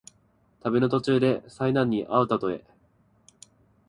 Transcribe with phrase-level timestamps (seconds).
[0.61, 2.65] 旅の途中で災難にあうたとえ。